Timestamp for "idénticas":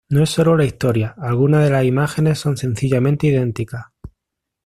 3.27-3.85